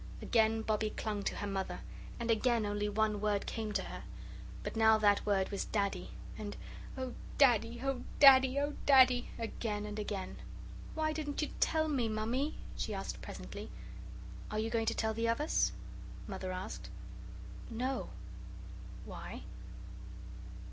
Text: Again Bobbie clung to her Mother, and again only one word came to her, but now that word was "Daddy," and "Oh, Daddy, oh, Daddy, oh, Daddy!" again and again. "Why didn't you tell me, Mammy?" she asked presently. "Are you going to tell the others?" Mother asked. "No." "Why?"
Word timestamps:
Again 0.19 0.63
Bobbie 0.63 0.89
clung 0.89 1.21
to 1.25 1.35
her 1.35 1.45
Mother, 1.45 1.81
and 2.19 2.31
again 2.31 2.65
only 2.65 2.89
one 2.89 3.21
word 3.21 3.45
came 3.45 3.71
to 3.73 3.83
her, 3.83 4.01
but 4.63 4.75
now 4.75 4.97
that 4.97 5.27
word 5.27 5.49
was 5.51 5.65
"Daddy," 5.65 6.09
and 6.39 6.57
"Oh, 6.97 7.13
Daddy, 7.37 7.79
oh, 7.83 8.01
Daddy, 8.19 8.59
oh, 8.59 8.73
Daddy!" 8.87 9.29
again 9.37 9.85
and 9.85 9.99
again. 9.99 10.37
"Why 10.95 11.13
didn't 11.13 11.43
you 11.43 11.49
tell 11.59 11.87
me, 11.87 12.09
Mammy?" 12.09 12.55
she 12.75 12.95
asked 12.95 13.21
presently. 13.21 13.69
"Are 14.49 14.57
you 14.57 14.71
going 14.71 14.87
to 14.87 14.95
tell 14.95 15.13
the 15.13 15.27
others?" 15.29 15.71
Mother 16.25 16.51
asked. 16.51 16.89
"No." 17.69 18.09
"Why?" 19.05 19.43